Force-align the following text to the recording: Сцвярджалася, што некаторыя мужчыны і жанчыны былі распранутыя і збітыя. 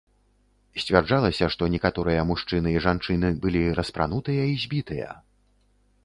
Сцвярджалася, 0.83 1.49
што 1.55 1.63
некаторыя 1.73 2.21
мужчыны 2.29 2.73
і 2.77 2.81
жанчыны 2.85 3.27
былі 3.43 3.61
распранутыя 3.81 4.43
і 4.53 4.55
збітыя. 4.63 5.09